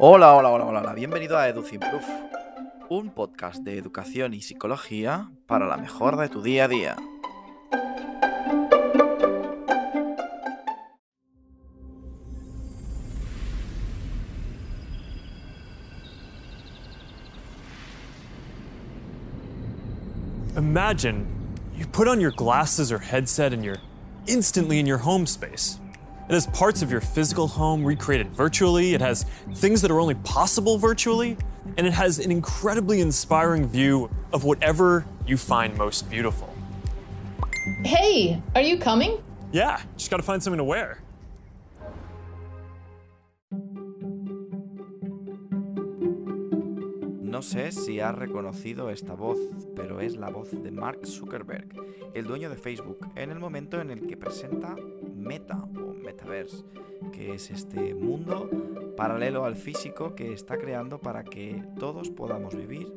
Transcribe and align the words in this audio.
Hola, 0.00 0.32
hola, 0.36 0.50
hola, 0.50 0.64
hola, 0.66 0.94
bienvenido 0.94 1.36
a 1.36 1.48
EduCimproof, 1.48 2.04
un 2.88 3.10
podcast 3.10 3.64
de 3.64 3.78
educación 3.78 4.32
y 4.32 4.42
psicología 4.42 5.28
para 5.48 5.66
la 5.66 5.76
mejor 5.76 6.16
de 6.16 6.28
tu 6.28 6.40
día 6.40 6.66
a 6.66 6.68
día. 6.68 6.96
Imagine 20.56 21.26
you 21.76 21.86
put 21.86 22.06
on 22.06 22.20
your 22.20 22.30
glasses 22.30 22.92
or 22.92 23.00
headset 23.00 23.52
and 23.52 23.64
you're 23.64 23.80
instantly 24.28 24.78
in 24.78 24.86
your 24.86 24.98
home 24.98 25.26
space. 25.26 25.80
It 26.28 26.34
has 26.34 26.46
parts 26.48 26.82
of 26.82 26.90
your 26.90 27.00
physical 27.00 27.48
home 27.48 27.82
recreated 27.82 28.30
virtually, 28.30 28.92
it 28.92 29.00
has 29.00 29.24
things 29.54 29.80
that 29.80 29.90
are 29.90 29.98
only 29.98 30.14
possible 30.16 30.76
virtually, 30.76 31.38
and 31.78 31.86
it 31.86 31.94
has 31.94 32.18
an 32.18 32.30
incredibly 32.30 33.00
inspiring 33.00 33.66
view 33.66 34.10
of 34.30 34.44
whatever 34.44 35.06
you 35.26 35.38
find 35.38 35.74
most 35.78 36.10
beautiful. 36.10 36.54
Hey, 37.82 38.42
are 38.54 38.60
you 38.60 38.78
coming? 38.78 39.22
Yeah, 39.52 39.80
just 39.96 40.10
gotta 40.10 40.22
find 40.22 40.42
something 40.42 40.58
to 40.58 40.64
wear. 40.64 40.98
No 47.38 47.42
sé 47.42 47.70
si 47.70 48.00
has 48.00 48.16
reconocido 48.16 48.90
esta 48.90 49.14
voz, 49.14 49.38
pero 49.76 50.00
es 50.00 50.16
la 50.16 50.28
voz 50.28 50.50
de 50.60 50.72
Mark 50.72 51.06
Zuckerberg, 51.06 51.68
el 52.12 52.24
dueño 52.24 52.50
de 52.50 52.56
Facebook, 52.56 52.98
en 53.14 53.30
el 53.30 53.38
momento 53.38 53.80
en 53.80 53.92
el 53.92 54.08
que 54.08 54.16
presenta 54.16 54.74
Meta 55.14 55.56
o 55.56 55.94
Metaverse, 55.94 56.64
que 57.12 57.34
es 57.34 57.52
este 57.52 57.94
mundo 57.94 58.50
paralelo 58.96 59.44
al 59.44 59.54
físico 59.54 60.16
que 60.16 60.32
está 60.32 60.58
creando 60.58 61.00
para 61.00 61.22
que 61.22 61.62
todos 61.78 62.10
podamos 62.10 62.56
vivir, 62.56 62.92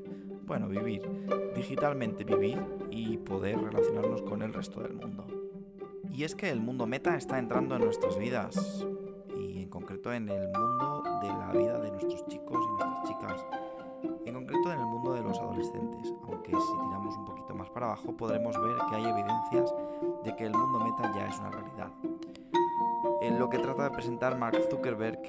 bueno, 0.47 0.67
vivir, 0.67 1.03
digitalmente 1.55 2.23
vivir 2.23 2.57
y 2.89 3.17
poder 3.17 3.59
relacionarnos 3.59 4.23
con 4.23 4.41
el 4.41 4.55
resto 4.55 4.81
del 4.81 4.95
mundo. 4.95 5.27
Y 6.11 6.23
es 6.23 6.33
que 6.33 6.49
el 6.49 6.61
mundo 6.61 6.87
meta 6.87 7.15
está 7.15 7.37
entrando 7.37 7.75
en 7.75 7.83
nuestras 7.83 8.17
vidas 8.17 8.87
y 9.37 9.61
en 9.61 9.69
concreto 9.69 10.11
en 10.11 10.29
el 10.29 10.47
mundo 10.47 11.03
de 11.21 11.27
la 11.27 11.51
vida 11.51 11.79
de 11.79 11.91
nuestros 11.91 12.25
chicos 12.25 12.57
y 12.59 12.69
nuestras 12.69 12.90
adolescentes, 15.39 16.13
aunque 16.23 16.51
si 16.51 16.73
tiramos 16.73 17.15
un 17.17 17.25
poquito 17.25 17.53
más 17.55 17.69
para 17.69 17.87
abajo 17.87 18.15
podremos 18.15 18.59
ver 18.61 18.77
que 18.89 18.95
hay 18.95 19.05
evidencias 19.05 19.73
de 20.23 20.35
que 20.35 20.45
el 20.45 20.53
mundo 20.53 20.79
meta 20.79 21.11
ya 21.15 21.27
es 21.27 21.39
una 21.39 21.51
realidad. 21.51 21.89
En 23.21 23.39
lo 23.39 23.49
que 23.49 23.59
trata 23.59 23.83
de 23.83 23.91
presentar 23.91 24.37
Mark 24.37 24.57
Zuckerberg 24.69 25.21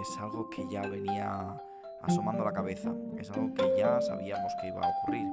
es 0.00 0.18
algo 0.18 0.48
que 0.48 0.66
ya 0.68 0.82
venía 0.82 1.60
asomando 2.02 2.44
la 2.44 2.52
cabeza, 2.52 2.94
es 3.18 3.30
algo 3.30 3.52
que 3.54 3.76
ya 3.76 4.00
sabíamos 4.00 4.52
que 4.60 4.68
iba 4.68 4.80
a 4.80 4.90
ocurrir 4.90 5.28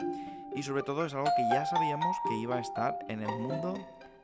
y 0.58 0.64
sobre 0.64 0.82
todo 0.82 1.06
es 1.06 1.14
algo 1.14 1.30
que 1.38 1.44
ya 1.52 1.66
sabíamos 1.66 2.18
que 2.28 2.36
iba 2.36 2.56
a 2.56 2.60
estar 2.60 2.98
en 3.10 3.22
el 3.22 3.40
mundo 3.40 3.76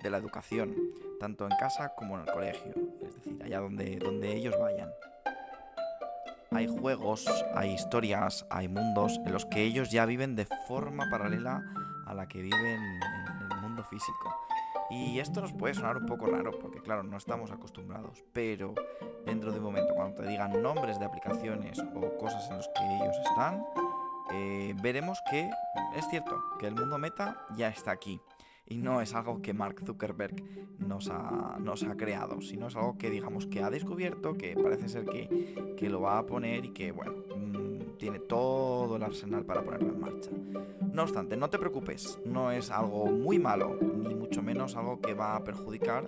de 0.01 0.09
la 0.09 0.17
educación, 0.17 0.75
tanto 1.19 1.45
en 1.45 1.55
casa 1.57 1.93
como 1.95 2.15
en 2.15 2.27
el 2.27 2.33
colegio, 2.33 2.73
es 3.03 3.15
decir, 3.15 3.41
allá 3.43 3.59
donde, 3.59 3.97
donde 3.97 4.35
ellos 4.35 4.55
vayan. 4.59 4.89
Hay 6.53 6.67
juegos, 6.67 7.25
hay 7.55 7.71
historias, 7.71 8.45
hay 8.49 8.67
mundos 8.67 9.19
en 9.25 9.33
los 9.33 9.45
que 9.45 9.63
ellos 9.63 9.91
ya 9.91 10.05
viven 10.05 10.35
de 10.35 10.47
forma 10.67 11.09
paralela 11.09 11.63
a 12.05 12.13
la 12.13 12.27
que 12.27 12.41
viven 12.41 12.81
en 12.81 13.51
el 13.51 13.61
mundo 13.61 13.83
físico. 13.83 14.35
Y 14.89 15.19
esto 15.19 15.41
nos 15.41 15.53
puede 15.53 15.73
sonar 15.73 15.97
un 15.97 16.05
poco 16.05 16.27
raro 16.27 16.51
porque 16.59 16.79
claro, 16.79 17.03
no 17.03 17.17
estamos 17.17 17.51
acostumbrados, 17.51 18.23
pero 18.33 18.75
dentro 19.25 19.51
de 19.51 19.57
un 19.57 19.63
momento 19.63 19.95
cuando 19.95 20.21
te 20.21 20.27
digan 20.27 20.61
nombres 20.61 20.99
de 20.99 21.05
aplicaciones 21.05 21.79
o 21.79 22.17
cosas 22.17 22.47
en 22.49 22.57
los 22.57 22.67
que 22.67 22.95
ellos 22.95 23.15
están, 23.25 23.65
eh, 24.31 24.75
veremos 24.81 25.19
que 25.29 25.49
es 25.95 26.07
cierto, 26.09 26.41
que 26.59 26.67
el 26.67 26.75
mundo 26.75 26.97
meta 26.97 27.45
ya 27.55 27.69
está 27.69 27.91
aquí. 27.91 28.19
Y 28.65 28.77
no 28.77 29.01
es 29.01 29.13
algo 29.13 29.41
que 29.41 29.53
Mark 29.53 29.81
Zuckerberg 29.85 30.35
nos 30.79 31.09
ha, 31.09 31.57
creado, 31.97 32.41
sino 32.41 32.67
es 32.67 32.75
algo 32.75 32.97
que 32.97 33.09
digamos 33.09 33.47
que 33.47 33.61
ha 33.61 33.69
descubierto, 33.69 34.35
que 34.35 34.55
parece 34.55 34.89
ser 34.89 35.05
que, 35.05 35.75
que 35.77 35.89
lo 35.89 36.01
va 36.01 36.17
a 36.17 36.25
poner 36.25 36.65
y 36.65 36.69
que, 36.69 36.91
bueno, 36.91 37.13
mmm, 37.35 37.97
tiene 37.97 38.19
todo 38.19 38.95
el 38.95 39.03
arsenal 39.03 39.45
para 39.45 39.63
ponerlo 39.63 39.89
en 39.93 39.99
marcha. 39.99 40.31
No 40.91 41.03
obstante, 41.03 41.37
no 41.37 41.49
te 41.49 41.59
preocupes, 41.59 42.19
no 42.25 42.51
es 42.51 42.69
algo 42.71 43.05
muy 43.07 43.39
malo, 43.39 43.77
ni 43.81 44.13
mucho 44.15 44.41
menos 44.41 44.75
algo 44.75 45.01
que 45.01 45.13
va 45.13 45.35
a 45.35 45.43
perjudicar, 45.43 46.07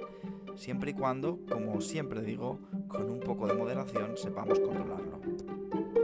siempre 0.55 0.91
y 0.91 0.93
cuando, 0.93 1.39
como 1.49 1.81
siempre 1.81 2.21
digo, 2.21 2.59
con 2.87 3.09
un 3.09 3.19
poco 3.19 3.47
de 3.47 3.53
moderación 3.53 4.15
sepamos 4.15 4.59
controlarlo. 4.59 5.19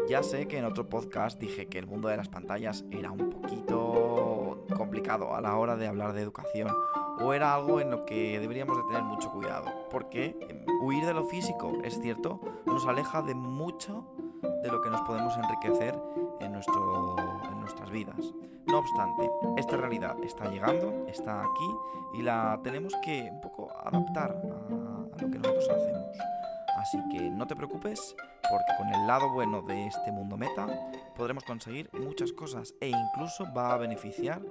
Ya 0.09 0.23
sé 0.23 0.47
que 0.47 0.57
en 0.57 0.65
otro 0.65 0.89
podcast 0.89 1.39
dije 1.39 1.67
que 1.67 1.79
el 1.79 1.87
mundo 1.87 2.09
de 2.09 2.17
las 2.17 2.27
pantallas 2.27 2.85
era 2.91 3.11
un 3.11 3.29
poquito 3.29 4.00
complicado 4.81 5.35
a 5.35 5.41
la 5.41 5.55
hora 5.57 5.75
de 5.75 5.87
hablar 5.87 6.13
de 6.13 6.23
educación 6.23 6.71
o 7.19 7.33
era 7.33 7.53
algo 7.53 7.79
en 7.79 7.91
lo 7.91 8.03
que 8.03 8.39
deberíamos 8.39 8.75
de 8.77 8.83
tener 8.85 9.03
mucho 9.03 9.31
cuidado, 9.31 9.67
porque 9.91 10.35
huir 10.81 11.05
de 11.05 11.13
lo 11.13 11.23
físico, 11.25 11.77
es 11.83 11.99
cierto, 12.01 12.41
nos 12.65 12.87
aleja 12.87 13.21
de 13.21 13.35
mucho 13.35 14.03
de 14.63 14.71
lo 14.71 14.81
que 14.81 14.89
nos 14.89 15.01
podemos 15.01 15.37
enriquecer 15.37 15.95
en, 16.39 16.51
nuestro, 16.51 17.15
en 17.51 17.59
nuestras 17.59 17.91
vidas. 17.91 18.33
No 18.65 18.79
obstante, 18.79 19.29
esta 19.57 19.77
realidad 19.77 20.15
está 20.23 20.49
llegando, 20.49 21.05
está 21.07 21.41
aquí 21.41 21.75
y 22.15 22.23
la 22.23 22.59
tenemos 22.63 22.95
que 23.03 23.29
un 23.31 23.39
poco 23.39 23.69
adaptar 23.85 24.31
a, 24.31 25.15
a 25.15 25.21
lo 25.21 25.29
que 25.29 25.37
nosotros 25.37 25.69
hacemos. 25.69 26.40
Así 26.77 26.97
que 27.09 27.29
no 27.29 27.47
te 27.47 27.55
preocupes, 27.55 28.15
porque 28.49 28.71
con 28.77 28.87
el 28.93 29.07
lado 29.07 29.31
bueno 29.31 29.61
de 29.61 29.87
este 29.87 30.11
mundo 30.11 30.37
meta 30.37 30.67
podremos 31.15 31.43
conseguir 31.43 31.89
muchas 31.93 32.31
cosas 32.31 32.73
e 32.79 32.89
incluso 32.89 33.45
va 33.53 33.73
a 33.73 33.77
beneficiar 33.77 34.41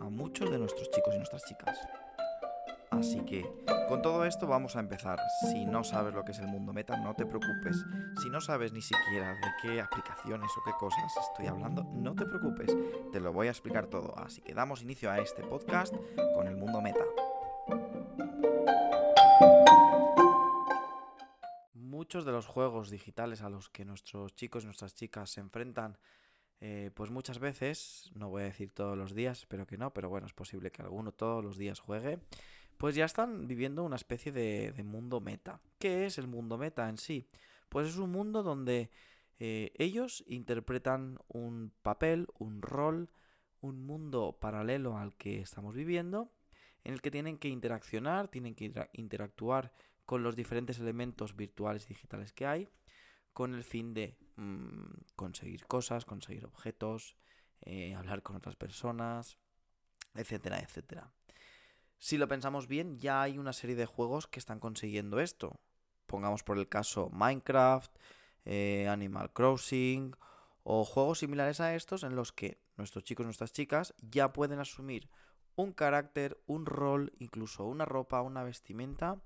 a 0.00 0.08
muchos 0.08 0.50
de 0.50 0.58
nuestros 0.58 0.90
chicos 0.90 1.14
y 1.14 1.18
nuestras 1.18 1.44
chicas. 1.44 1.78
Así 2.90 3.20
que 3.20 3.46
con 3.88 4.02
todo 4.02 4.24
esto 4.24 4.46
vamos 4.46 4.76
a 4.76 4.80
empezar. 4.80 5.18
Si 5.50 5.64
no 5.64 5.84
sabes 5.84 6.12
lo 6.12 6.24
que 6.24 6.32
es 6.32 6.38
el 6.40 6.48
mundo 6.48 6.72
meta, 6.72 6.96
no 6.96 7.14
te 7.14 7.24
preocupes. 7.24 7.84
Si 8.20 8.28
no 8.28 8.40
sabes 8.40 8.72
ni 8.72 8.82
siquiera 8.82 9.32
de 9.32 9.48
qué 9.62 9.80
aplicaciones 9.80 10.50
o 10.56 10.62
qué 10.64 10.72
cosas 10.78 11.16
estoy 11.16 11.46
hablando, 11.46 11.84
no 11.84 12.14
te 12.14 12.26
preocupes. 12.26 12.76
Te 13.12 13.20
lo 13.20 13.32
voy 13.32 13.46
a 13.46 13.50
explicar 13.50 13.86
todo. 13.86 14.18
Así 14.18 14.42
que 14.42 14.54
damos 14.54 14.82
inicio 14.82 15.10
a 15.10 15.18
este 15.18 15.42
podcast 15.42 15.94
con 16.34 16.46
el 16.46 16.56
mundo 16.56 16.80
meta. 16.80 17.04
Muchos 22.10 22.24
de 22.24 22.32
los 22.32 22.48
juegos 22.48 22.90
digitales 22.90 23.40
a 23.40 23.48
los 23.48 23.68
que 23.68 23.84
nuestros 23.84 24.34
chicos 24.34 24.64
y 24.64 24.66
nuestras 24.66 24.96
chicas 24.96 25.30
se 25.30 25.38
enfrentan, 25.38 25.96
eh, 26.60 26.90
pues 26.92 27.08
muchas 27.12 27.38
veces, 27.38 28.10
no 28.16 28.28
voy 28.28 28.42
a 28.42 28.46
decir 28.46 28.72
todos 28.72 28.98
los 28.98 29.14
días, 29.14 29.38
espero 29.38 29.64
que 29.64 29.78
no, 29.78 29.94
pero 29.94 30.08
bueno, 30.08 30.26
es 30.26 30.32
posible 30.32 30.72
que 30.72 30.82
alguno 30.82 31.12
todos 31.12 31.44
los 31.44 31.56
días 31.56 31.78
juegue, 31.78 32.18
pues 32.78 32.96
ya 32.96 33.04
están 33.04 33.46
viviendo 33.46 33.84
una 33.84 33.94
especie 33.94 34.32
de, 34.32 34.74
mundo 34.82 35.20
meta. 35.20 35.60
¿Qué 35.78 36.04
es 36.06 36.18
el 36.18 36.26
mundo 36.26 36.58
meta 36.58 36.88
en 36.88 36.98
sí? 36.98 37.28
Pues 37.68 37.86
es 37.86 37.96
un 37.96 38.10
mundo 38.10 38.42
donde 38.42 38.90
eh, 39.38 39.70
ellos 39.76 40.24
interpretan 40.26 41.16
un 41.28 41.72
papel, 41.80 42.26
un 42.40 42.60
rol, 42.60 43.08
un 43.60 43.86
mundo 43.86 44.36
paralelo 44.40 44.98
al 44.98 45.14
que 45.14 45.40
estamos 45.40 45.76
viviendo, 45.76 46.32
en 46.82 46.92
el 46.92 47.02
que 47.02 47.12
tienen 47.12 47.38
que 47.38 47.46
interaccionar, 47.46 48.26
tienen 48.26 48.56
que 48.56 48.88
interactuar 48.94 49.72
con 50.10 50.24
los 50.24 50.34
diferentes 50.34 50.80
elementos 50.80 51.36
virtuales 51.36 51.84
y 51.84 51.90
digitales 51.90 52.32
que 52.32 52.44
hay, 52.44 52.68
con 53.32 53.54
el 53.54 53.62
fin 53.62 53.94
de 53.94 54.18
mmm, 54.34 54.90
conseguir 55.14 55.68
cosas, 55.68 56.04
conseguir 56.04 56.46
objetos, 56.46 57.16
eh, 57.60 57.94
hablar 57.94 58.20
con 58.24 58.34
otras 58.34 58.56
personas, 58.56 59.38
etcétera, 60.14 60.58
etcétera. 60.58 61.12
Si 61.98 62.18
lo 62.18 62.26
pensamos 62.26 62.66
bien, 62.66 62.98
ya 62.98 63.22
hay 63.22 63.38
una 63.38 63.52
serie 63.52 63.76
de 63.76 63.86
juegos 63.86 64.26
que 64.26 64.40
están 64.40 64.58
consiguiendo 64.58 65.20
esto. 65.20 65.60
Pongamos 66.06 66.42
por 66.42 66.58
el 66.58 66.68
caso 66.68 67.08
Minecraft, 67.10 67.96
eh, 68.46 68.88
Animal 68.88 69.32
Crossing 69.32 70.16
o 70.64 70.84
juegos 70.84 71.20
similares 71.20 71.60
a 71.60 71.76
estos 71.76 72.02
en 72.02 72.16
los 72.16 72.32
que 72.32 72.60
nuestros 72.76 73.04
chicos 73.04 73.22
y 73.22 73.26
nuestras 73.26 73.52
chicas 73.52 73.94
ya 74.00 74.32
pueden 74.32 74.58
asumir 74.58 75.08
un 75.54 75.72
carácter, 75.72 76.42
un 76.46 76.66
rol, 76.66 77.12
incluso 77.20 77.64
una 77.64 77.84
ropa, 77.84 78.22
una 78.22 78.42
vestimenta 78.42 79.22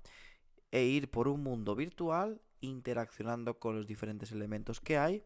e 0.71 0.83
ir 0.83 1.09
por 1.09 1.27
un 1.27 1.43
mundo 1.43 1.75
virtual 1.75 2.41
interaccionando 2.61 3.59
con 3.59 3.75
los 3.75 3.87
diferentes 3.87 4.31
elementos 4.31 4.81
que 4.81 4.97
hay 4.97 5.23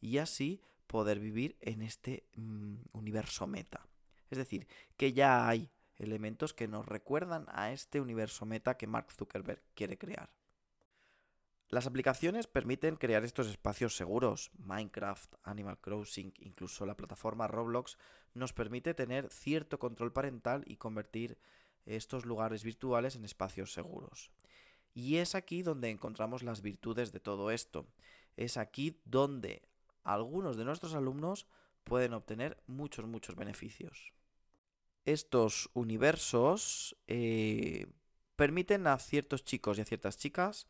y 0.00 0.18
así 0.18 0.60
poder 0.86 1.18
vivir 1.20 1.56
en 1.60 1.82
este 1.82 2.26
mmm, 2.36 2.76
universo 2.92 3.46
meta. 3.46 3.86
Es 4.30 4.38
decir, 4.38 4.66
que 4.96 5.12
ya 5.12 5.48
hay 5.48 5.70
elementos 5.96 6.52
que 6.52 6.68
nos 6.68 6.86
recuerdan 6.86 7.46
a 7.48 7.72
este 7.72 8.00
universo 8.00 8.44
meta 8.44 8.76
que 8.76 8.86
Mark 8.86 9.12
Zuckerberg 9.12 9.62
quiere 9.74 9.98
crear. 9.98 10.30
Las 11.68 11.86
aplicaciones 11.86 12.46
permiten 12.46 12.96
crear 12.96 13.24
estos 13.24 13.48
espacios 13.48 13.96
seguros. 13.96 14.50
Minecraft, 14.58 15.34
Animal 15.42 15.78
Crossing, 15.80 16.34
incluso 16.40 16.84
la 16.84 16.98
plataforma 16.98 17.48
Roblox 17.48 17.96
nos 18.34 18.52
permite 18.52 18.92
tener 18.92 19.30
cierto 19.30 19.78
control 19.78 20.12
parental 20.12 20.64
y 20.66 20.76
convertir 20.76 21.38
estos 21.86 22.26
lugares 22.26 22.62
virtuales 22.62 23.16
en 23.16 23.24
espacios 23.24 23.72
seguros. 23.72 24.30
Y 24.94 25.16
es 25.16 25.34
aquí 25.34 25.62
donde 25.62 25.90
encontramos 25.90 26.42
las 26.42 26.62
virtudes 26.62 27.12
de 27.12 27.20
todo 27.20 27.50
esto. 27.50 27.86
es 28.36 28.56
aquí 28.56 28.98
donde 29.04 29.62
algunos 30.04 30.56
de 30.56 30.64
nuestros 30.64 30.94
alumnos 30.94 31.46
pueden 31.84 32.14
obtener 32.14 32.62
muchos, 32.66 33.06
muchos 33.06 33.36
beneficios. 33.36 34.12
Estos 35.04 35.68
universos 35.74 36.96
eh, 37.08 37.86
permiten 38.36 38.86
a 38.86 38.98
ciertos 38.98 39.44
chicos 39.44 39.78
y 39.78 39.82
a 39.82 39.84
ciertas 39.84 40.16
chicas 40.16 40.66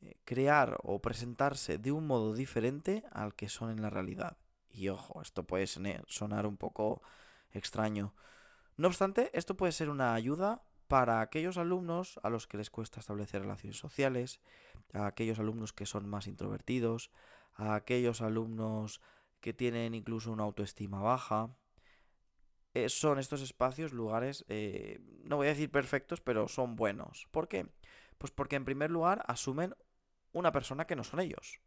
eh, 0.00 0.16
crear 0.24 0.78
o 0.82 1.00
presentarse 1.00 1.78
de 1.78 1.92
un 1.92 2.06
modo 2.06 2.34
diferente 2.34 3.04
al 3.12 3.34
que 3.34 3.48
son 3.48 3.70
en 3.70 3.82
la 3.82 3.90
realidad. 3.90 4.36
Y 4.68 4.88
ojo, 4.88 5.22
esto 5.22 5.44
puede 5.44 5.66
sonar 5.66 6.46
un 6.46 6.56
poco 6.56 7.02
extraño. 7.52 8.14
No 8.76 8.88
obstante, 8.88 9.30
esto 9.32 9.56
puede 9.56 9.72
ser 9.72 9.90
una 9.90 10.14
ayuda 10.14 10.62
para 10.92 11.22
aquellos 11.22 11.56
alumnos 11.56 12.20
a 12.22 12.28
los 12.28 12.46
que 12.46 12.58
les 12.58 12.68
cuesta 12.68 13.00
establecer 13.00 13.40
relaciones 13.40 13.78
sociales, 13.78 14.42
a 14.92 15.06
aquellos 15.06 15.38
alumnos 15.38 15.72
que 15.72 15.86
son 15.86 16.06
más 16.06 16.26
introvertidos, 16.26 17.10
a 17.54 17.76
aquellos 17.76 18.20
alumnos 18.20 19.00
que 19.40 19.54
tienen 19.54 19.94
incluso 19.94 20.30
una 20.30 20.42
autoestima 20.42 21.00
baja. 21.00 21.56
Eh, 22.74 22.90
son 22.90 23.18
estos 23.18 23.40
espacios 23.40 23.94
lugares, 23.94 24.44
eh, 24.48 25.00
no 25.24 25.36
voy 25.36 25.46
a 25.46 25.54
decir 25.54 25.70
perfectos, 25.70 26.20
pero 26.20 26.46
son 26.46 26.76
buenos. 26.76 27.26
¿Por 27.30 27.48
qué? 27.48 27.68
Pues 28.18 28.30
porque 28.30 28.56
en 28.56 28.66
primer 28.66 28.90
lugar 28.90 29.24
asumen 29.28 29.74
una 30.34 30.52
persona 30.52 30.86
que 30.86 30.94
no 30.94 31.04
son 31.04 31.20
ellos. 31.20 31.62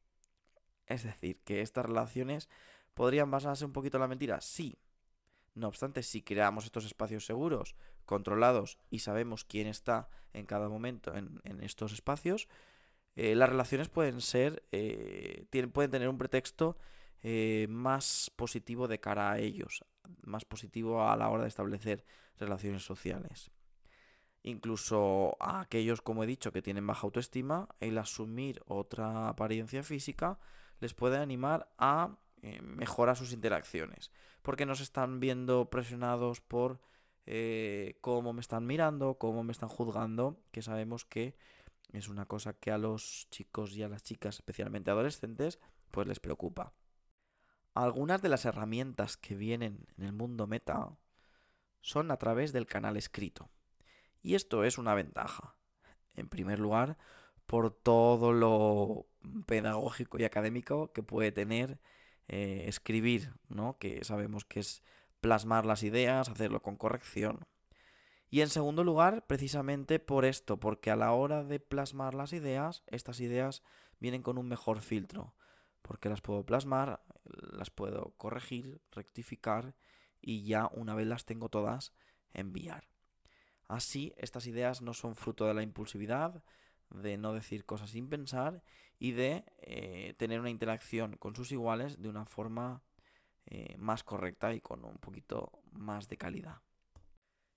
Es 0.85 1.01
decir, 1.01 1.41
que 1.43 1.61
estas 1.61 1.87
relaciones 1.87 2.47
podrían 2.93 3.31
basarse 3.31 3.65
un 3.65 3.73
poquito 3.73 3.97
en 3.97 4.01
la 4.01 4.07
mentira, 4.07 4.39
sí. 4.39 4.77
No 5.55 5.67
obstante, 5.67 6.03
si 6.03 6.21
creamos 6.21 6.65
estos 6.65 6.85
espacios 6.85 7.25
seguros, 7.25 7.75
controlados 8.05 8.77
y 8.89 8.99
sabemos 8.99 9.45
quién 9.45 9.67
está 9.67 10.09
en 10.33 10.45
cada 10.45 10.69
momento 10.69 11.15
en, 11.15 11.41
estos 11.63 11.93
espacios, 11.93 12.47
eh, 13.15 13.35
las 13.35 13.49
relaciones 13.49 13.89
pueden 13.89 14.21
ser, 14.21 14.63
tienen, 15.49 15.71
pueden 15.71 15.91
tener 15.91 16.09
un 16.09 16.17
pretexto 16.17 16.77
más 17.69 18.31
positivo 18.35 18.87
de 18.87 18.99
cara 18.99 19.31
a 19.31 19.39
ellos, 19.39 19.83
más 20.21 20.45
positivo 20.45 21.09
a 21.09 21.15
la 21.15 21.29
hora 21.29 21.43
de 21.43 21.49
establecer 21.49 22.05
relaciones 22.37 22.83
sociales. 22.83 23.51
Incluso 24.43 25.37
a 25.39 25.61
aquellos, 25.61 26.01
como 26.01 26.23
he 26.23 26.27
dicho, 26.27 26.51
que 26.51 26.61
tienen 26.61 26.85
baja 26.85 27.07
autoestima, 27.07 27.67
el 27.79 27.97
asumir 27.97 28.61
otra 28.67 29.27
apariencia 29.27 29.81
física 29.81 30.37
les 30.79 30.93
puede 30.93 31.17
animar 31.17 31.71
a 31.79 32.17
eh, 32.47 32.61
mejorar 32.61 33.17
sus 33.17 33.33
interacciones, 33.33 34.11
porque 34.43 34.67
no 34.67 34.75
se 34.75 34.83
están 34.83 35.19
viendo 35.19 35.71
presionados 35.71 36.41
por 36.41 36.79
eh, 37.25 37.97
cómo 38.01 38.33
me 38.33 38.41
están 38.41 38.67
mirando, 38.67 39.17
cómo 39.17 39.43
me 39.43 39.51
están 39.51 39.67
juzgando, 39.67 40.39
que 40.51 40.61
sabemos 40.61 41.05
que 41.05 41.35
es 41.91 42.07
una 42.07 42.27
cosa 42.27 42.53
que 42.53 42.69
a 42.69 42.77
los 42.77 43.27
chicos 43.31 43.75
y 43.75 43.81
a 43.81 43.89
las 43.89 44.03
chicas, 44.03 44.35
especialmente 44.35 44.91
adolescentes, 44.91 45.57
pues 45.89 46.07
les 46.07 46.19
preocupa. 46.19 46.75
Algunas 47.73 48.21
de 48.21 48.29
las 48.29 48.45
herramientas 48.45 49.17
que 49.17 49.35
vienen 49.35 49.87
en 49.97 50.03
el 50.03 50.13
mundo 50.13 50.45
meta 50.45 50.99
son 51.81 52.11
a 52.11 52.17
través 52.17 52.53
del 52.53 52.67
canal 52.67 52.95
escrito. 52.95 53.49
Y 54.21 54.35
esto 54.35 54.63
es 54.63 54.77
una 54.77 54.93
ventaja. 54.93 55.57
En 56.13 56.29
primer 56.29 56.59
lugar, 56.59 56.99
por 57.47 57.71
todo 57.71 58.33
lo 58.33 59.07
pedagógico 59.47 60.19
y 60.19 60.25
académico 60.25 60.93
que 60.93 61.01
puede 61.01 61.31
tener 61.31 61.79
eh, 62.27 62.65
escribir, 62.67 63.33
¿no? 63.47 63.77
Que 63.77 64.03
sabemos 64.03 64.45
que 64.45 64.59
es 64.59 64.83
plasmar 65.21 65.65
las 65.65 65.83
ideas, 65.83 66.29
hacerlo 66.29 66.61
con 66.61 66.75
corrección. 66.75 67.45
Y 68.29 68.41
en 68.41 68.49
segundo 68.49 68.83
lugar, 68.83 69.25
precisamente 69.27 69.99
por 69.99 70.25
esto, 70.25 70.59
porque 70.59 70.91
a 70.91 70.95
la 70.95 71.11
hora 71.11 71.43
de 71.43 71.59
plasmar 71.59 72.13
las 72.13 72.33
ideas, 72.33 72.83
estas 72.87 73.19
ideas 73.19 73.63
vienen 73.99 74.23
con 74.23 74.37
un 74.37 74.47
mejor 74.47 74.81
filtro 74.81 75.33
porque 75.85 76.09
las 76.09 76.21
puedo 76.21 76.43
plasmar, 76.43 77.03
las 77.23 77.69
puedo 77.69 78.15
corregir, 78.17 78.81
rectificar 78.91 79.75
y 80.19 80.43
ya 80.43 80.67
una 80.73 80.95
vez 80.95 81.05
las 81.05 81.25
tengo 81.25 81.47
todas, 81.49 81.93
enviar. 82.33 82.89
Así, 83.67 84.13
estas 84.17 84.47
ideas 84.47 84.81
no 84.81 84.95
son 84.95 85.15
fruto 85.15 85.45
de 85.45 85.53
la 85.53 85.61
impulsividad, 85.61 86.43
de 86.89 87.17
no 87.17 87.33
decir 87.33 87.65
cosas 87.65 87.89
sin 87.89 88.09
pensar 88.09 88.63
y 88.99 89.11
de 89.11 89.45
eh, 89.61 90.13
tener 90.17 90.39
una 90.39 90.49
interacción 90.49 91.17
con 91.17 91.35
sus 91.35 91.51
iguales 91.51 92.01
de 92.01 92.09
una 92.09 92.25
forma 92.25 92.81
eh, 93.45 93.75
más 93.77 94.03
correcta 94.03 94.53
y 94.53 94.61
con 94.61 94.85
un 94.85 94.97
poquito 94.97 95.51
más 95.71 96.07
de 96.07 96.17
calidad. 96.17 96.61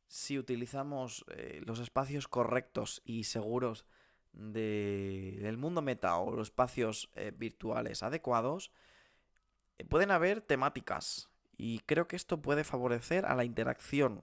Si 0.06 0.38
utilizamos 0.38 1.25
eh, 1.28 1.60
los 1.64 1.80
espacios 1.80 2.28
correctos 2.28 3.02
y 3.04 3.25
seguros 3.25 3.86
del 4.32 5.56
mundo 5.58 5.82
meta 5.82 6.16
o 6.19 6.30
los 6.34 6.48
espacios 6.48 7.10
virtuales 7.38 8.02
adecuados, 8.02 8.70
pueden 9.88 10.10
haber 10.10 10.42
temáticas 10.42 11.30
y 11.56 11.80
creo 11.80 12.06
que 12.06 12.16
esto 12.16 12.40
puede 12.40 12.62
favorecer 12.62 13.25
a 13.25 13.34
la 13.34 13.44
interacción 13.44 14.22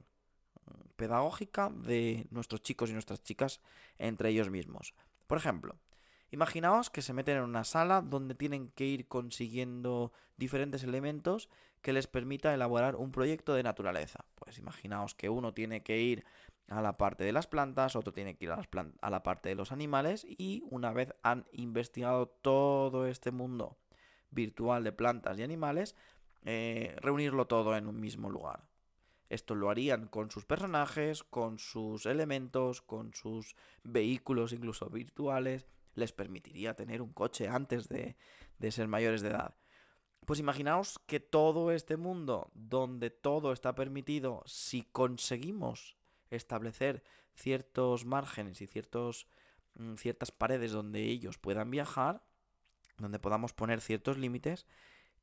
pedagógica 0.96 1.70
de 1.70 2.28
nuestros 2.32 2.62
chicos 2.62 2.90
y 2.90 2.94
nuestras 2.94 3.24
chicas 3.24 3.62
entre 3.98 4.30
ellos 4.30 4.50
mismos. 4.50 4.94
Por 5.28 5.38
ejemplo, 5.38 5.78
imaginaos 6.32 6.90
que 6.90 7.02
se 7.02 7.14
meten 7.14 7.38
en 7.38 7.44
una 7.44 7.64
sala 7.64 8.02
donde 8.02 8.36
tienen 8.36 8.70
que 8.70 8.86
ir 8.86 9.08
consiguiendo 9.08 10.12
diferentes 10.38 10.84
elementos 10.84 11.50
que 11.82 11.94
les 11.94 12.08
permita 12.08 12.54
elaborar 12.54 12.96
un 12.96 13.12
proyecto 13.12 13.54
de 13.54 13.64
naturaleza. 13.64 14.26
Pues 14.36 14.58
imaginaos 14.58 15.14
que 15.14 15.30
uno 15.30 15.54
tiene 15.54 15.84
que 15.84 16.00
ir 16.00 16.26
a 16.68 16.82
la 16.82 16.98
parte 16.98 17.24
de 17.24 17.32
las 17.32 17.48
plantas, 17.48 17.96
otro 17.96 18.12
tiene 18.12 18.36
que 18.36 18.46
ir 18.46 18.52
a, 18.52 19.10
la 19.10 19.24
parte 19.24 19.50
de 19.50 19.56
los 19.56 19.72
animales 19.72 20.26
y 20.28 20.64
una 20.70 20.92
vez 20.94 21.14
han 21.22 21.46
investigado 21.52 22.28
todo 22.28 23.06
este 23.06 23.32
mundo 23.32 23.78
virtual 24.32 24.84
de 24.84 24.92
plantas 24.92 25.38
y 25.38 25.44
animales, 25.44 25.96
eh, 26.44 26.96
reunirlo 27.02 27.46
todo 27.46 27.78
en 27.78 27.88
un 27.88 28.00
mismo 28.00 28.30
lugar. 28.30 28.68
Esto 29.30 29.56
lo 29.56 29.70
harían 29.70 30.08
con 30.08 30.30
sus 30.30 30.46
personajes, 30.46 31.24
con 31.24 31.58
sus 31.58 32.06
elementos, 32.06 32.82
con 32.82 33.14
sus 33.14 33.56
vehículos 33.84 34.54
incluso 34.54 34.90
virtuales. 34.90 35.66
Les 35.96 36.12
permitiría 36.12 36.76
tener 36.76 37.02
un 37.02 37.14
coche 37.14 37.48
antes 37.48 37.90
de, 37.90 38.18
de 38.60 38.72
ser 38.72 38.88
mayores 38.88 39.22
de 39.22 39.30
edad. 39.30 39.56
Pues 40.26 40.40
imaginaos 40.40 41.00
que 41.06 41.20
todo 41.20 41.72
este 41.72 41.98
mundo 41.98 42.52
donde 42.56 43.12
todo 43.12 43.54
está 43.54 43.76
permitido, 43.76 44.44
si 44.46 44.82
conseguimos 44.82 45.98
establecer 46.32 47.04
ciertos 47.36 48.06
márgenes 48.06 48.62
y 48.62 48.68
ciertos, 48.68 49.28
mm, 49.76 49.96
ciertas 49.96 50.32
paredes 50.32 50.72
donde 50.72 51.04
ellos 51.04 51.38
puedan 51.38 51.70
viajar, 51.70 52.24
donde 52.98 53.20
podamos 53.20 53.54
poner 53.54 53.82
ciertos 53.82 54.18
límites, 54.18 54.66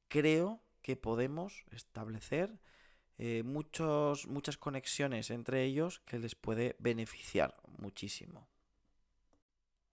creo 0.08 0.62
que 0.82 0.96
podemos 0.96 1.64
establecer 1.70 2.60
eh, 3.18 3.42
muchos, 3.42 4.26
muchas 4.26 4.56
conexiones 4.56 5.30
entre 5.30 5.64
ellos 5.64 6.00
que 6.00 6.18
les 6.18 6.34
puede 6.34 6.76
beneficiar 6.78 7.56
muchísimo. 7.78 8.48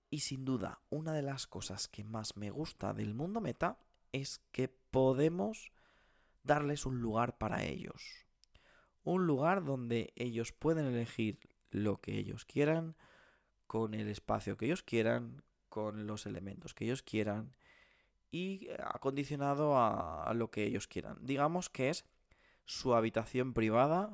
Y 0.10 0.20
sin 0.20 0.46
duda, 0.46 0.82
una 0.90 1.14
de 1.14 1.22
las 1.22 1.46
cosas 1.46 1.88
que 1.88 2.04
más 2.04 2.36
me 2.36 2.50
gusta 2.50 2.94
del 2.94 3.14
mundo 3.14 3.42
meta 3.42 3.78
es 4.12 4.40
que 4.52 4.68
podemos 4.68 5.72
darles 6.44 6.86
un 6.86 7.00
lugar 7.00 7.38
para 7.38 7.64
ellos 7.64 8.26
un 9.04 9.26
lugar 9.26 9.64
donde 9.64 10.14
ellos 10.16 10.52
pueden 10.52 10.86
elegir 10.86 11.40
lo 11.72 12.00
que 12.02 12.18
ellos 12.18 12.46
quieran, 12.46 12.96
con 13.68 13.94
el 13.94 14.08
espacio 14.08 14.58
que 14.58 14.66
ellos 14.66 14.84
quieran, 14.84 15.44
con 15.70 16.08
los 16.08 16.26
elementos 16.26 16.74
que 16.74 16.86
ellos 16.86 17.04
quieran 17.04 17.56
y 18.32 18.68
acondicionado 18.80 19.78
a, 19.78 20.24
a 20.24 20.34
lo 20.34 20.50
que 20.52 20.64
ellos 20.64 20.88
quieran. 20.88 21.18
Digamos 21.22 21.70
que 21.70 21.90
es 21.90 22.06
su 22.70 22.94
habitación 22.94 23.54
privada, 23.54 24.12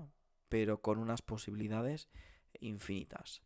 pero 0.47 0.81
con 0.81 0.97
unas 0.97 1.21
posibilidades 1.21 2.07
infinitas. 2.61 3.41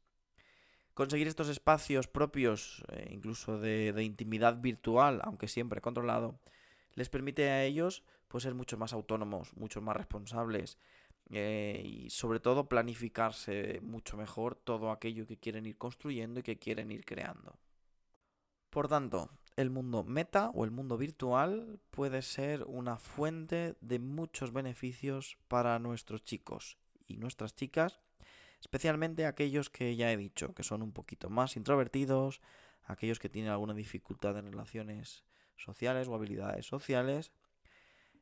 Conseguir 0.94 1.28
estos 1.28 1.50
espacios 1.50 2.08
propios, 2.08 2.84
eh, 2.92 3.08
incluso 3.10 3.60
de, 3.60 4.04
intimidad 4.04 4.62
virtual, 4.62 5.20
aunque 5.24 5.48
siempre 5.48 5.82
controlado, 5.82 6.40
les 6.94 7.10
permite 7.10 7.50
a 7.50 7.64
ellos 7.64 8.04
pues, 8.28 8.44
ser 8.44 8.54
mucho 8.54 8.78
más 8.78 8.94
autónomos, 8.94 9.58
mucho 9.58 9.82
más 9.82 9.98
responsables, 9.98 10.78
eh, 11.32 11.82
y 11.84 12.12
sobre 12.12 12.40
todo 12.40 12.70
planificarse 12.70 13.80
mucho 13.82 14.16
mejor 14.16 14.54
todo 14.56 14.92
aquello 14.92 15.26
que 15.26 15.38
quieren 15.38 15.66
ir 15.66 15.78
construyendo 15.78 16.42
y 16.42 16.44
que 16.44 16.60
quieren 16.60 16.92
ir 16.92 17.04
creando. 17.04 17.58
Por 18.70 18.88
tanto, 18.88 19.32
el 19.56 19.70
mundo 19.70 20.04
meta 20.04 20.52
o 20.54 20.64
el 20.64 20.72
mundo 20.72 20.98
virtual 20.98 21.80
puede 21.92 22.22
ser 22.22 22.64
una 22.64 22.98
fuente 22.98 23.76
de 23.82 24.00
muchos 24.00 24.54
beneficios 24.54 25.38
para 25.48 25.78
nuestros 25.80 26.24
chicos 26.24 26.78
y 27.08 27.18
nuestras 27.18 27.56
chicas, 27.56 28.00
especialmente 28.62 29.26
aquellos 29.26 29.70
que 29.70 29.96
ya 29.96 30.12
he 30.12 30.18
dicho, 30.18 30.54
que 30.54 30.64
son 30.64 30.82
un 30.82 30.92
poquito 30.92 31.30
más 31.30 31.58
introvertidos, 31.58 32.42
aquellos 32.86 33.20
que 33.20 33.30
tienen 33.30 33.52
alguna 33.52 33.74
dificultad 33.74 34.38
en 34.38 34.52
relaciones 34.52 35.24
sociales 35.58 36.08
o 36.08 36.16
habilidades 36.16 36.66
sociales, 36.66 37.32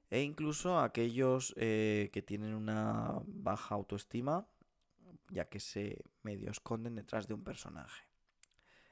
e 0.09 0.21
incluso 0.21 0.79
aquellos 0.79 1.53
eh, 1.57 2.09
que 2.13 2.21
tienen 2.21 2.53
una 2.53 3.21
baja 3.25 3.75
autoestima, 3.75 4.47
ya 5.29 5.45
que 5.45 5.59
se 5.59 6.01
medio 6.23 6.49
esconden 6.49 6.95
detrás 6.95 7.27
de 7.27 7.33
un 7.33 7.43
personaje. 7.43 8.06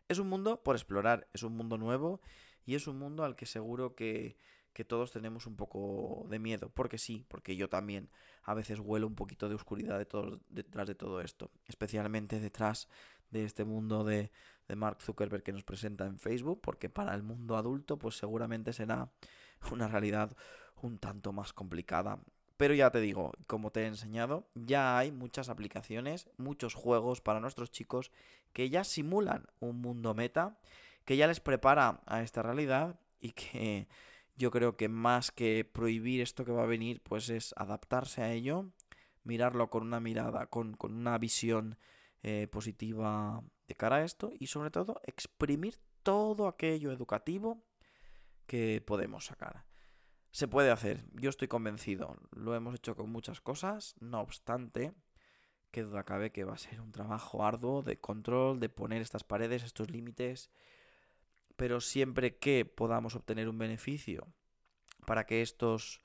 Es 0.08 0.20
un 0.20 0.30
mundo 0.30 0.62
por 0.64 0.76
explorar, 0.76 1.28
es 1.34 1.44
un 1.44 1.56
mundo 1.56 1.78
nuevo 1.78 2.22
y 2.66 2.76
es 2.76 2.88
un 2.88 3.00
mundo 3.00 3.24
al 3.24 3.36
que 3.36 3.46
seguro 3.46 3.96
que, 3.96 4.38
que 4.74 4.86
todos 4.86 5.12
tenemos 5.12 5.48
un 5.48 5.56
poco 5.56 6.28
de 6.30 6.38
miedo, 6.38 6.70
porque 6.70 6.98
sí, 6.98 7.26
porque 7.28 7.56
yo 7.56 7.70
también 7.70 8.10
a 8.44 8.54
veces 8.54 8.80
huelo 8.80 9.08
un 9.08 9.16
poquito 9.16 9.50
de 9.50 9.56
oscuridad 9.56 9.98
detrás 10.50 10.88
de 10.88 10.96
todo 10.96 11.22
esto, 11.22 11.50
especialmente 11.66 12.40
detrás 12.40 12.88
de 13.32 13.46
este 13.46 13.66
mundo 13.66 14.04
de, 14.04 14.32
de 14.68 14.76
Mark 14.76 15.02
Zuckerberg 15.02 15.44
que 15.44 15.54
nos 15.54 15.64
presenta 15.64 16.06
en 16.06 16.20
Facebook, 16.20 16.62
porque 16.62 16.90
para 16.90 17.16
el 17.16 17.24
mundo 17.24 17.58
adulto 17.58 17.98
pues 17.98 18.18
seguramente 18.18 18.74
será 18.74 19.12
una 19.72 19.88
realidad 19.88 20.36
un 20.82 20.98
tanto 21.00 21.32
más 21.32 21.54
complicada. 21.54 22.20
Pero 22.58 22.74
ya 22.74 22.90
te 22.90 23.02
digo, 23.02 23.34
como 23.48 23.72
te 23.72 23.82
he 23.82 23.86
enseñado, 23.86 24.48
ya 24.56 24.98
hay 24.98 25.12
muchas 25.12 25.50
aplicaciones, 25.50 26.30
muchos 26.38 26.74
juegos 26.74 27.20
para 27.20 27.42
nuestros 27.42 27.70
chicos 27.70 28.12
que 28.56 28.70
ya 28.70 28.86
simulan 28.86 29.48
un 29.60 29.82
mundo 29.82 30.14
meta, 30.14 30.58
que 31.04 31.18
ya 31.18 31.28
les 31.28 31.42
prepara 31.42 32.00
a 32.06 32.22
esta 32.22 32.42
realidad 32.42 32.98
y 33.20 33.34
que 33.34 33.90
yo 34.38 34.50
creo 34.50 34.78
que 34.78 34.88
más 34.88 35.30
que 35.30 35.66
prohibir 35.66 36.22
esto 36.22 36.46
que 36.46 36.54
va 36.54 36.64
a 36.64 36.66
venir, 36.66 37.04
pues 37.04 37.28
es 37.28 37.54
adaptarse 37.58 38.22
a 38.22 38.32
ello, 38.32 38.72
mirarlo 39.26 39.70
con 39.70 39.84
una 39.84 40.00
mirada, 40.00 40.48
con, 40.48 40.74
con 40.76 40.94
una 40.94 41.18
visión 41.18 41.78
eh, 42.24 42.48
positiva 42.48 43.44
de 43.68 43.76
cara 43.76 43.98
a 43.98 44.04
esto 44.06 44.32
y 44.40 44.48
sobre 44.48 44.72
todo 44.72 45.02
exprimir 45.04 45.76
todo 46.02 46.48
aquello 46.48 46.94
educativo 46.94 47.62
que 48.48 48.82
podemos 48.88 49.26
sacar. 49.26 49.66
Se 50.32 50.48
puede 50.48 50.72
hacer, 50.72 51.04
yo 51.12 51.30
estoy 51.30 51.50
convencido, 51.50 52.16
lo 52.32 52.56
hemos 52.56 52.76
hecho 52.76 52.96
con 52.96 53.10
muchas 53.10 53.42
cosas, 53.42 53.96
no 54.00 54.22
obstante, 54.22 54.94
que 55.76 55.84
duda 55.84 56.06
cabe 56.06 56.32
que 56.32 56.46
va 56.46 56.54
a 56.54 56.58
ser 56.58 56.80
un 56.80 56.94
trabajo 56.94 57.44
arduo 57.44 57.82
de 57.82 58.00
control, 58.00 58.62
de 58.62 58.70
poner 58.70 59.02
estas 59.02 59.26
paredes, 59.26 59.62
estos 59.62 59.92
límites, 59.92 60.50
pero 61.58 61.82
siempre 61.82 62.38
que 62.38 62.64
podamos 62.64 63.14
obtener 63.16 63.50
un 63.50 63.58
beneficio 63.58 64.26
para 65.06 65.26
que 65.26 65.42
estos, 65.42 66.02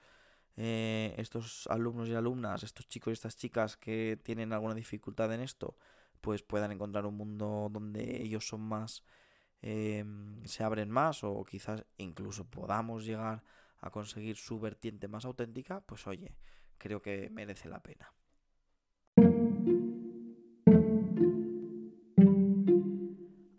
eh, 0.57 1.15
estos 1.19 1.69
alumnos 1.69 2.09
y 2.09 2.15
alumnas, 2.17 2.65
estos 2.65 2.89
chicos 2.89 3.12
y 3.12 3.15
estas 3.15 3.37
chicas 3.37 3.77
que 3.77 4.19
tienen 4.21 4.53
alguna 4.53 4.75
dificultad 4.75 5.33
en 5.33 5.41
esto, 5.41 5.77
pues 6.21 6.43
puedan 6.43 6.73
encontrar 6.73 7.07
un 7.07 7.17
mundo 7.17 7.69
donde 7.71 8.23
ellos 8.25 8.49
son 8.49 8.62
más, 8.62 9.05
em, 9.62 10.45
se 10.47 10.65
abren 10.65 10.91
más 10.91 11.23
o 11.23 11.45
quizás 11.45 11.85
incluso 11.97 12.45
podamos 12.45 13.05
llegar 13.05 13.45
a 13.79 13.91
conseguir 13.91 14.37
su 14.37 14.59
vertiente 14.59 15.07
más 15.07 15.25
auténtica, 15.25 15.81
pues 15.83 16.09
oye, 16.09 16.35
creo 16.77 17.00
que 17.00 17.31
merece 17.31 17.69
la 17.69 17.81
pena. 17.85 18.12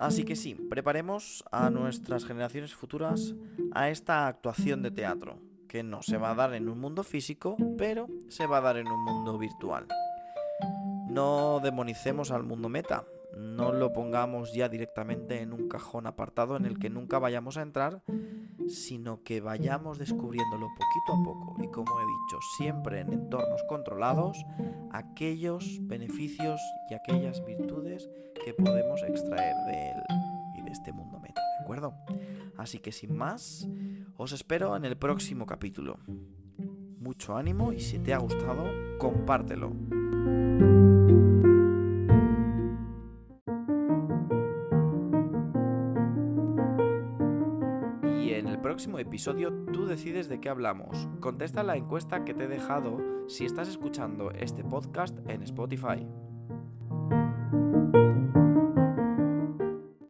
Así 0.02 0.24
que 0.24 0.36
sí, 0.36 0.56
preparemos 0.56 1.44
a 1.52 1.70
nuestras 1.70 2.26
generaciones 2.26 2.74
futuras 2.74 3.36
a 3.72 3.90
esta 3.90 4.26
actuación 4.26 4.82
de 4.82 4.90
teatro, 4.90 5.38
que 5.68 5.84
no 5.84 6.02
se 6.02 6.18
va 6.18 6.32
a 6.32 6.36
dar 6.36 6.56
en 6.56 6.70
un 6.70 6.80
mundo 6.80 7.04
físico, 7.04 7.56
pero 7.78 8.08
se 8.28 8.48
va 8.48 8.58
a 8.58 8.62
dar 8.62 8.78
en 8.78 8.88
un 8.88 9.00
mundo 9.06 9.38
virtual. 9.38 9.86
No 11.08 11.60
demonicemos 11.62 12.32
al 12.32 12.42
mundo 12.42 12.68
meta, 12.68 13.06
no 13.38 13.72
lo 13.74 13.94
pongamos 13.94 14.54
ya 14.54 14.70
directamente 14.70 15.40
en 15.40 15.54
un 15.54 15.70
cajón 15.70 16.08
apartado 16.08 16.58
en 16.58 16.66
el 16.66 16.80
que 16.80 16.90
nunca 16.90 17.20
vayamos 17.20 17.58
a 17.58 17.62
entrar, 17.62 18.02
sino 18.68 19.24
que 19.24 19.42
vayamos 19.42 19.98
descubriéndolo 19.98 20.68
poquito 20.70 21.14
a 21.14 21.24
poco 21.24 21.56
y 21.64 21.68
como 21.68 22.00
he 22.00 22.04
dicho, 22.04 22.40
siempre 22.58 23.00
en 23.00 23.14
entornos 23.14 23.64
controlados, 23.68 24.44
aquellos 24.92 25.80
beneficios 25.82 26.60
y 26.90 26.94
aquellas 26.94 27.44
virtudes 27.46 28.10
que 28.44 28.54
podemos 28.54 29.02
extraer 29.04 29.56
de 29.68 29.90
él 29.90 30.04
y 30.58 30.62
de 30.64 30.72
este 30.72 30.92
mundo 30.92 31.20
meta, 31.20 31.42
¿de 31.60 31.64
acuerdo? 31.64 31.94
Así 32.58 32.80
que 32.80 32.92
sin 32.92 33.16
más, 33.16 33.68
os 34.18 34.32
espero 34.32 34.76
en 34.76 34.86
el 34.86 34.98
próximo 34.98 35.46
capítulo. 35.46 36.00
Mucho 37.00 37.36
ánimo 37.36 37.74
y 37.74 37.80
si 37.80 38.00
te 38.00 38.14
ha 38.14 38.20
gustado, 38.20 38.66
compártelo. 39.00 39.72
Próximo 48.82 48.98
episodio 48.98 49.54
tú 49.72 49.86
decides 49.86 50.28
de 50.28 50.42
qué 50.42 50.50
hablamos. 50.50 51.08
Contesta 51.20 51.62
la 51.62 51.76
encuesta 51.76 52.26
que 52.26 52.34
te 52.34 52.46
he 52.46 52.48
dejado 52.48 52.98
si 53.30 53.46
estás 53.46 53.68
escuchando 53.68 54.32
este 54.32 54.64
podcast 54.64 55.20
en 55.30 55.44
Spotify. 55.44 56.04